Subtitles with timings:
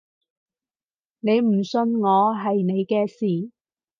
[1.19, 3.51] 你唔信我係你嘅事